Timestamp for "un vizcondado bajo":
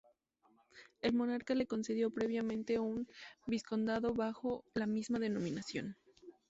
2.79-4.65